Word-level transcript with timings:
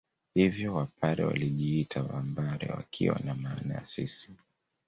Hivyo 0.33 0.73
Wapare 0.75 1.23
walijiita 1.23 2.01
Vambare 2.01 2.67
wakiwa 2.73 3.19
na 3.23 3.35
maana 3.35 3.73
ya 3.73 3.85
sisi 3.85 4.31